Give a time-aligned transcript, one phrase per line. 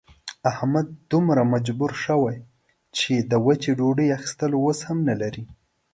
[0.51, 2.37] احمد دومره مجبور شوی
[2.97, 5.43] چې د وچې ډوډۍ اخستلو وس هم نه لري.